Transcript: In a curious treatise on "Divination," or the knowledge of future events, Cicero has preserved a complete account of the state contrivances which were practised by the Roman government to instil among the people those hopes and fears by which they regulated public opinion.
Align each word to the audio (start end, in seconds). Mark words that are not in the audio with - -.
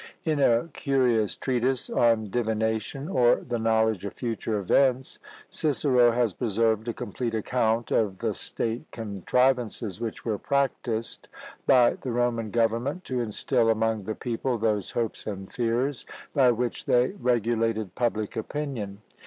In 0.23 0.39
a 0.39 0.67
curious 0.73 1.35
treatise 1.35 1.87
on 1.87 2.31
"Divination," 2.31 3.07
or 3.07 3.35
the 3.35 3.59
knowledge 3.59 4.03
of 4.03 4.15
future 4.15 4.57
events, 4.57 5.19
Cicero 5.47 6.09
has 6.09 6.33
preserved 6.33 6.87
a 6.87 6.93
complete 6.95 7.35
account 7.35 7.91
of 7.91 8.17
the 8.17 8.33
state 8.33 8.87
contrivances 8.91 10.01
which 10.01 10.25
were 10.25 10.39
practised 10.39 11.27
by 11.67 11.97
the 12.01 12.09
Roman 12.11 12.49
government 12.49 13.03
to 13.03 13.21
instil 13.21 13.69
among 13.69 14.05
the 14.05 14.15
people 14.15 14.57
those 14.57 14.89
hopes 14.89 15.27
and 15.27 15.51
fears 15.53 16.03
by 16.33 16.49
which 16.49 16.85
they 16.85 17.09
regulated 17.09 17.93
public 17.93 18.35
opinion. 18.35 19.03